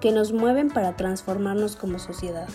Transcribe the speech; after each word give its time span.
que 0.00 0.12
nos 0.12 0.32
mueven 0.32 0.68
para 0.68 0.96
transformarnos 0.96 1.74
como 1.74 1.98
sociedad. 1.98 2.48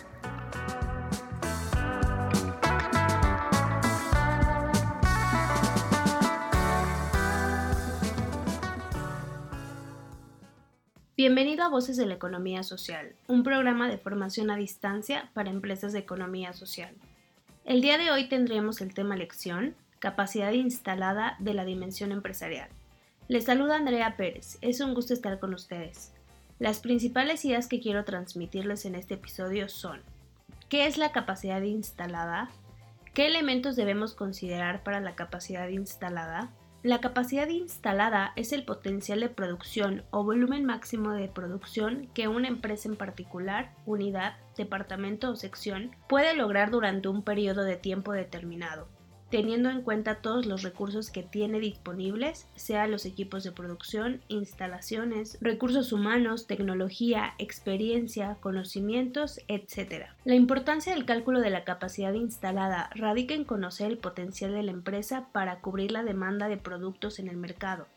Bienvenido 11.17 11.63
a 11.63 11.69
Voces 11.69 11.95
de 11.95 12.05
la 12.05 12.15
Economía 12.15 12.63
Social, 12.63 13.13
un 13.27 13.43
programa 13.43 13.87
de 13.87 13.97
formación 13.97 14.49
a 14.49 14.55
distancia 14.55 15.29
para 15.33 15.49
empresas 15.49 15.93
de 15.93 15.99
economía 15.99 16.53
social. 16.53 16.93
El 17.65 17.81
día 17.81 17.97
de 17.97 18.11
hoy 18.11 18.27
tendremos 18.27 18.81
el 18.81 18.93
tema 18.93 19.15
lección, 19.15 19.75
capacidad 19.99 20.51
instalada 20.51 21.37
de 21.39 21.53
la 21.53 21.65
dimensión 21.65 22.11
empresarial. 22.11 22.69
Les 23.27 23.45
saluda 23.45 23.77
Andrea 23.77 24.17
Pérez, 24.17 24.57
es 24.61 24.81
un 24.81 24.93
gusto 24.93 25.13
estar 25.13 25.39
con 25.39 25.53
ustedes. 25.53 26.11
Las 26.59 26.79
principales 26.79 27.43
ideas 27.45 27.67
que 27.67 27.79
quiero 27.79 28.05
transmitirles 28.05 28.85
en 28.85 28.95
este 28.95 29.15
episodio 29.15 29.69
son 29.69 30.01
¿Qué 30.69 30.85
es 30.85 30.97
la 30.97 31.11
capacidad 31.11 31.61
instalada? 31.61 32.49
¿Qué 33.13 33.25
elementos 33.25 33.75
debemos 33.75 34.13
considerar 34.13 34.83
para 34.83 35.01
la 35.01 35.15
capacidad 35.15 35.67
instalada? 35.67 36.51
La 36.83 36.99
capacidad 36.99 37.47
instalada 37.47 38.33
es 38.35 38.53
el 38.53 38.65
potencial 38.65 39.19
de 39.21 39.29
producción 39.29 40.03
o 40.11 40.23
volumen 40.23 40.65
máximo 40.65 41.11
de 41.11 41.27
producción 41.27 42.09
que 42.13 42.27
una 42.27 42.49
empresa 42.49 42.89
en 42.89 42.97
particular, 42.97 43.73
unidad, 43.85 44.35
departamento 44.57 45.31
o 45.31 45.35
sección 45.35 45.95
puede 46.07 46.35
lograr 46.35 46.71
durante 46.71 47.07
un 47.07 47.23
periodo 47.23 47.63
de 47.63 47.77
tiempo 47.77 48.11
determinado 48.11 48.89
teniendo 49.33 49.71
en 49.71 49.81
cuenta 49.81 50.21
todos 50.21 50.45
los 50.45 50.61
recursos 50.61 51.09
que 51.09 51.23
tiene 51.23 51.59
disponibles, 51.59 52.45
sea 52.55 52.85
los 52.85 53.03
equipos 53.03 53.43
de 53.43 53.51
producción, 53.51 54.21
instalaciones, 54.27 55.39
recursos 55.41 55.91
humanos, 55.91 56.45
tecnología, 56.45 57.33
experiencia, 57.39 58.37
conocimientos, 58.41 59.39
etc. 59.47 60.05
La 60.23 60.35
importancia 60.35 60.93
del 60.93 61.05
cálculo 61.05 61.41
de 61.41 61.49
la 61.49 61.63
capacidad 61.63 62.13
instalada 62.13 62.91
radica 62.93 63.33
en 63.33 63.43
conocer 63.43 63.89
el 63.89 63.97
potencial 63.97 64.53
de 64.53 64.61
la 64.61 64.69
empresa 64.69 65.27
para 65.31 65.61
cubrir 65.61 65.93
la 65.93 66.03
demanda 66.03 66.47
de 66.47 66.57
productos 66.57 67.17
en 67.17 67.27
el 67.27 67.37
mercado, 67.37 67.87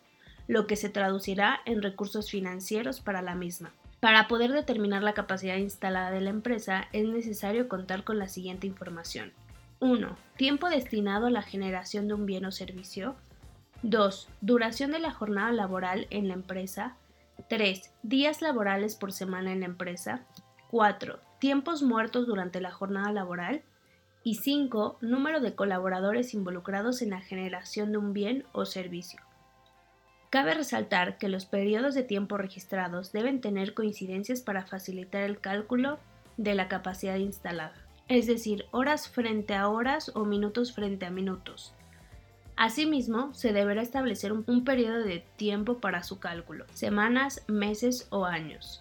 lo 0.49 0.67
que 0.67 0.77
se 0.77 0.89
traducirá 0.89 1.61
en 1.67 1.83
recursos 1.83 2.31
financieros 2.31 3.01
para 3.01 3.21
la 3.21 3.35
misma. 3.35 3.75
Para 4.01 4.27
poder 4.27 4.53
determinar 4.53 5.03
la 5.03 5.13
capacidad 5.13 5.59
instalada 5.59 6.11
de 6.11 6.23
la 6.23 6.31
empresa 6.31 6.89
es 6.95 7.07
necesario 7.07 7.69
contar 7.69 8.05
con 8.05 8.19
la 8.19 8.29
siguiente 8.29 8.67
información. 8.67 9.35
1. 9.81 10.17
Tiempo 10.39 10.71
destinado 10.71 11.27
a 11.27 11.31
la 11.31 11.43
generación 11.43 12.09
de 12.09 12.15
un 12.15 12.25
bien 12.25 12.47
o 12.47 12.53
servicio. 12.53 13.15
2. 13.83 14.29
Duración 14.41 14.91
de 14.91 15.01
la 15.01 15.11
jornada 15.11 15.53
laboral 15.53 16.07
en 16.09 16.29
la 16.29 16.35
empresa. 16.35 16.97
3. 17.51 17.93
Días 18.03 18.41
laborales 18.41 18.97
por 18.97 19.13
semana 19.13 19.53
en 19.53 19.61
la 19.61 19.67
empresa. 19.67 20.25
4. 20.71 21.21
Tiempos 21.41 21.83
muertos 21.83 22.27
durante 22.27 22.63
la 22.63 22.71
jornada 22.71 23.13
laboral. 23.13 23.63
Y 24.25 24.37
5. 24.37 24.97
Número 25.03 25.41
de 25.41 25.55
colaboradores 25.55 26.33
involucrados 26.33 27.03
en 27.03 27.11
la 27.11 27.21
generación 27.21 27.93
de 27.93 27.99
un 27.99 28.15
bien 28.15 28.45
o 28.53 28.65
servicio. 28.65 29.21
Cabe 30.31 30.55
resaltar 30.55 31.19
que 31.19 31.29
los 31.29 31.45
periodos 31.45 31.95
de 31.95 32.03
tiempo 32.03 32.39
registrados 32.39 33.13
deben 33.13 33.43
tener 33.43 33.75
coincidencias 33.75 34.41
para 34.41 34.65
facilitar 34.65 35.23
el 35.23 35.39
cálculo 35.39 35.99
de 36.39 36.55
la 36.55 36.69
capacidad 36.69 37.17
instalada 37.17 37.86
es 38.09 38.27
decir, 38.27 38.67
horas 38.71 39.09
frente 39.09 39.55
a 39.55 39.69
horas 39.69 40.13
o 40.15 40.25
minutos 40.25 40.73
frente 40.73 41.07
a 41.07 41.11
minutos. 41.11 41.73
Asimismo, 42.57 43.35
se 43.35 43.53
deberá 43.53 43.83
establecer 43.83 44.33
un, 44.33 44.65
periodo 44.65 45.01
de 45.01 45.25
tiempo 45.37 45.79
para 45.79 46.03
su 46.03 46.19
cálculo, 46.19 46.65
semanas, 46.73 47.45
meses 47.49 48.07
o 48.11 48.25
años. 48.25 48.81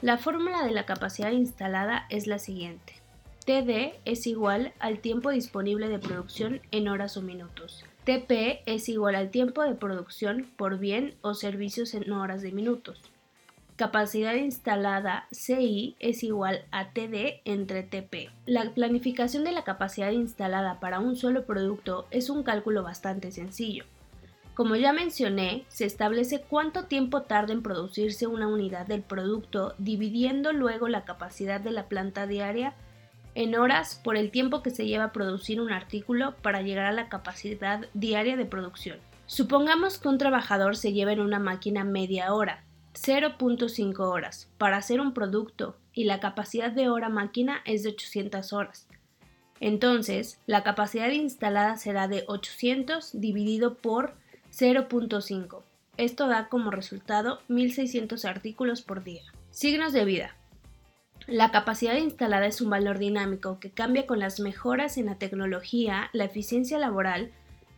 La 0.00 0.18
fórmula 0.18 0.64
de 0.64 0.70
la 0.70 0.86
capacidad 0.86 1.32
instalada 1.32 2.06
es 2.10 2.26
la 2.26 2.38
siguiente. 2.38 2.94
TD 3.44 3.98
es 4.04 4.26
igual 4.26 4.74
al 4.78 4.98
tiempo 4.98 5.30
disponible 5.30 5.88
de 5.88 5.98
producción 5.98 6.60
en 6.70 6.88
horas 6.88 7.16
o 7.16 7.22
minutos. 7.22 7.84
TP 8.04 8.62
es 8.66 8.88
igual 8.88 9.16
al 9.16 9.30
tiempo 9.30 9.62
de 9.62 9.74
producción 9.74 10.48
por 10.56 10.78
bien 10.78 11.14
o 11.22 11.34
servicios 11.34 11.94
en 11.94 12.12
horas 12.12 12.42
de 12.42 12.52
minutos 12.52 13.00
capacidad 13.76 14.34
instalada 14.34 15.28
CI 15.32 15.96
es 16.00 16.22
igual 16.22 16.64
a 16.70 16.92
TD 16.92 17.42
entre 17.44 17.82
TP. 17.82 18.30
La 18.46 18.70
planificación 18.70 19.44
de 19.44 19.52
la 19.52 19.64
capacidad 19.64 20.10
instalada 20.10 20.80
para 20.80 20.98
un 20.98 21.14
solo 21.14 21.44
producto 21.44 22.06
es 22.10 22.30
un 22.30 22.42
cálculo 22.42 22.82
bastante 22.82 23.30
sencillo. 23.30 23.84
Como 24.54 24.76
ya 24.76 24.94
mencioné, 24.94 25.66
se 25.68 25.84
establece 25.84 26.40
cuánto 26.40 26.84
tiempo 26.84 27.22
tarda 27.22 27.52
en 27.52 27.62
producirse 27.62 28.26
una 28.26 28.48
unidad 28.48 28.86
del 28.86 29.02
producto 29.02 29.74
dividiendo 29.76 30.54
luego 30.54 30.88
la 30.88 31.04
capacidad 31.04 31.60
de 31.60 31.72
la 31.72 31.86
planta 31.86 32.26
diaria 32.26 32.72
en 33.34 33.54
horas 33.54 34.00
por 34.02 34.16
el 34.16 34.30
tiempo 34.30 34.62
que 34.62 34.70
se 34.70 34.86
lleva 34.86 35.04
a 35.04 35.12
producir 35.12 35.60
un 35.60 35.70
artículo 35.70 36.34
para 36.40 36.62
llegar 36.62 36.86
a 36.86 36.92
la 36.92 37.10
capacidad 37.10 37.86
diaria 37.92 38.38
de 38.38 38.46
producción. 38.46 38.98
Supongamos 39.26 39.98
que 39.98 40.08
un 40.08 40.16
trabajador 40.16 40.76
se 40.76 40.94
lleva 40.94 41.12
en 41.12 41.20
una 41.20 41.38
máquina 41.38 41.84
media 41.84 42.32
hora, 42.32 42.64
0.5 42.96 43.98
horas 44.00 44.50
para 44.58 44.78
hacer 44.78 45.00
un 45.00 45.12
producto 45.12 45.76
y 45.92 46.04
la 46.04 46.20
capacidad 46.20 46.72
de 46.72 46.88
hora 46.88 47.08
máquina 47.08 47.60
es 47.64 47.82
de 47.82 47.90
800 47.90 48.52
horas. 48.52 48.88
Entonces, 49.60 50.40
la 50.46 50.62
capacidad 50.62 51.10
instalada 51.10 51.76
será 51.76 52.08
de 52.08 52.24
800 52.26 53.18
dividido 53.20 53.74
por 53.74 54.14
0.5. 54.52 55.62
Esto 55.96 56.28
da 56.28 56.48
como 56.48 56.70
resultado 56.70 57.40
1600 57.48 58.24
artículos 58.24 58.82
por 58.82 59.02
día. 59.02 59.22
Signos 59.50 59.92
de 59.92 60.04
vida. 60.04 60.36
La 61.26 61.50
capacidad 61.50 61.96
instalada 61.96 62.46
es 62.46 62.60
un 62.60 62.70
valor 62.70 62.98
dinámico 62.98 63.58
que 63.58 63.70
cambia 63.70 64.06
con 64.06 64.18
las 64.18 64.38
mejoras 64.38 64.98
en 64.98 65.06
la 65.06 65.16
tecnología, 65.16 66.10
la 66.12 66.24
eficiencia 66.24 66.78
laboral, 66.78 67.32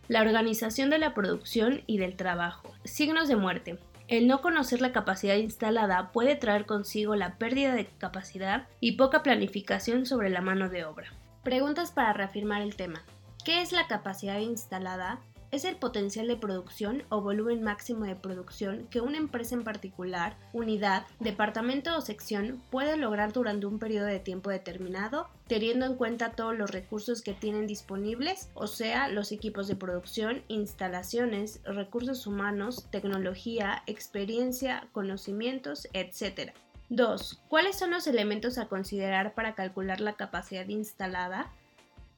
la 0.08 0.20
organización 0.20 0.90
de 0.90 0.98
la 0.98 1.14
producción 1.14 1.82
y 1.86 1.98
del 1.98 2.16
trabajo. 2.16 2.72
Signos 2.84 3.28
de 3.28 3.36
muerte. 3.36 3.78
El 4.08 4.26
no 4.26 4.40
conocer 4.40 4.80
la 4.80 4.92
capacidad 4.92 5.36
instalada 5.36 6.12
puede 6.12 6.34
traer 6.34 6.64
consigo 6.64 7.14
la 7.14 7.36
pérdida 7.36 7.74
de 7.74 7.86
capacidad 7.98 8.66
y 8.80 8.92
poca 8.92 9.22
planificación 9.22 10.06
sobre 10.06 10.30
la 10.30 10.40
mano 10.40 10.70
de 10.70 10.86
obra. 10.86 11.12
Preguntas 11.44 11.92
para 11.92 12.14
reafirmar 12.14 12.62
el 12.62 12.74
tema. 12.74 13.02
¿Qué 13.44 13.60
es 13.60 13.72
la 13.72 13.86
capacidad 13.86 14.38
instalada? 14.38 15.20
Es 15.50 15.64
el 15.64 15.76
potencial 15.76 16.28
de 16.28 16.36
producción 16.36 17.04
o 17.08 17.20
volumen 17.20 17.62
máximo 17.62 18.04
de 18.04 18.16
producción 18.16 18.86
que 18.90 19.00
una 19.00 19.16
empresa 19.18 19.54
en 19.54 19.64
particular, 19.64 20.36
unidad, 20.52 21.06
departamento 21.20 21.96
o 21.96 22.00
sección 22.00 22.62
puede 22.70 22.96
lograr 22.96 23.32
durante 23.32 23.66
un 23.66 23.78
periodo 23.78 24.06
de 24.06 24.20
tiempo 24.20 24.50
determinado, 24.50 25.28
teniendo 25.46 25.86
en 25.86 25.96
cuenta 25.96 26.32
todos 26.32 26.56
los 26.56 26.70
recursos 26.70 27.22
que 27.22 27.32
tienen 27.32 27.66
disponibles, 27.66 28.50
o 28.54 28.66
sea, 28.66 29.08
los 29.08 29.32
equipos 29.32 29.68
de 29.68 29.76
producción, 29.76 30.42
instalaciones, 30.48 31.60
recursos 31.64 32.26
humanos, 32.26 32.86
tecnología, 32.90 33.82
experiencia, 33.86 34.88
conocimientos, 34.92 35.88
etc. 35.92 36.52
2. 36.90 37.40
¿Cuáles 37.48 37.78
son 37.78 37.90
los 37.90 38.06
elementos 38.06 38.58
a 38.58 38.66
considerar 38.66 39.34
para 39.34 39.54
calcular 39.54 40.00
la 40.00 40.14
capacidad 40.14 40.66
instalada? 40.68 41.52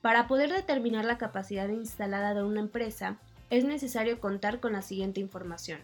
Para 0.02 0.26
poder 0.26 0.50
determinar 0.50 1.04
la 1.04 1.18
capacidad 1.18 1.68
instalada 1.68 2.32
de 2.32 2.42
una 2.42 2.60
empresa, 2.60 3.18
es 3.50 3.64
necesario 3.64 4.18
contar 4.18 4.60
con 4.60 4.72
la 4.72 4.82
siguiente 4.82 5.20
información. 5.20 5.80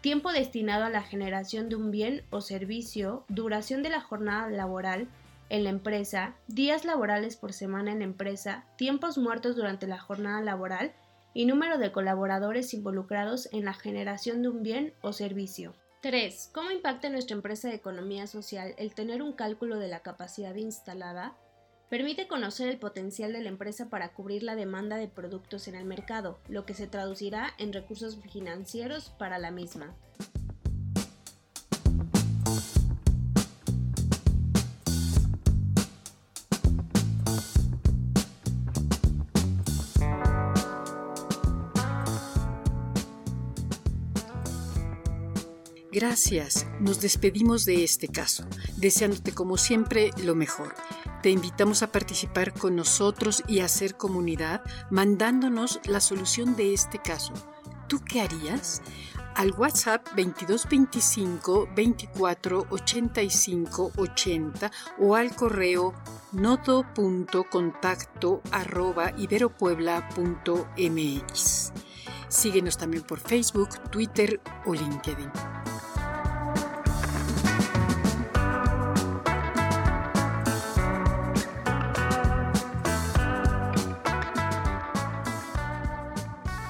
Tiempo 0.00 0.32
destinado 0.32 0.84
a 0.84 0.90
la 0.90 1.02
generación 1.02 1.68
de 1.68 1.76
un 1.76 1.90
bien 1.90 2.22
o 2.30 2.40
servicio, 2.40 3.24
duración 3.28 3.82
de 3.82 3.90
la 3.90 4.00
jornada 4.00 4.48
laboral 4.48 5.08
en 5.50 5.64
la 5.64 5.70
empresa, 5.70 6.36
días 6.46 6.86
laborales 6.86 7.36
por 7.36 7.52
semana 7.52 7.92
en 7.92 7.98
la 7.98 8.04
empresa, 8.04 8.64
tiempos 8.78 9.18
muertos 9.18 9.56
durante 9.56 9.86
la 9.86 9.98
jornada 9.98 10.40
laboral 10.40 10.94
y 11.34 11.44
número 11.44 11.76
de 11.76 11.92
colaboradores 11.92 12.72
involucrados 12.72 13.48
en 13.52 13.66
la 13.66 13.74
generación 13.74 14.40
de 14.40 14.48
un 14.48 14.62
bien 14.62 14.94
o 15.02 15.12
servicio. 15.12 15.74
3. 16.00 16.50
¿Cómo 16.54 16.70
impacta 16.70 17.08
en 17.08 17.12
nuestra 17.12 17.36
empresa 17.36 17.68
de 17.68 17.74
economía 17.74 18.26
social 18.26 18.74
el 18.78 18.94
tener 18.94 19.20
un 19.20 19.34
cálculo 19.34 19.78
de 19.78 19.88
la 19.88 20.00
capacidad 20.00 20.54
instalada? 20.54 21.36
Permite 21.90 22.28
conocer 22.28 22.68
el 22.68 22.78
potencial 22.78 23.32
de 23.32 23.42
la 23.42 23.48
empresa 23.48 23.90
para 23.90 24.12
cubrir 24.12 24.44
la 24.44 24.54
demanda 24.54 24.96
de 24.96 25.08
productos 25.08 25.66
en 25.66 25.74
el 25.74 25.84
mercado, 25.84 26.38
lo 26.48 26.64
que 26.64 26.72
se 26.72 26.86
traducirá 26.86 27.52
en 27.58 27.72
recursos 27.72 28.16
financieros 28.32 29.10
para 29.18 29.40
la 29.40 29.50
misma. 29.50 29.96
Gracias, 45.92 46.68
nos 46.78 47.00
despedimos 47.00 47.64
de 47.64 47.82
este 47.82 48.06
caso, 48.06 48.46
deseándote 48.76 49.32
como 49.32 49.56
siempre 49.56 50.10
lo 50.22 50.36
mejor 50.36 50.72
te 51.22 51.30
invitamos 51.30 51.82
a 51.82 51.92
participar 51.92 52.54
con 52.54 52.74
nosotros 52.76 53.42
y 53.46 53.60
a 53.60 53.66
hacer 53.66 53.96
comunidad 53.96 54.62
mandándonos 54.88 55.80
la 55.84 56.00
solución 56.00 56.56
de 56.56 56.72
este 56.72 56.98
caso. 56.98 57.34
¿Tú 57.88 58.00
qué 58.02 58.22
harías? 58.22 58.80
Al 59.34 59.52
WhatsApp 59.52 60.02
2225 60.16 61.68
24 61.74 62.68
85 62.70 63.92
80 63.96 64.70
o 64.98 65.14
al 65.14 65.34
correo 65.34 65.92
nodo.contacto 66.32 68.40
arroba 68.50 69.12
iberopuebla.mx. 69.18 71.72
Síguenos 72.28 72.78
también 72.78 73.02
por 73.02 73.20
Facebook, 73.20 73.78
Twitter 73.90 74.40
o 74.64 74.72
LinkedIn. 74.72 75.30